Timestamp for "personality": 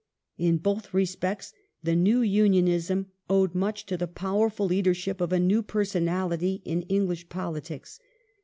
5.61-6.63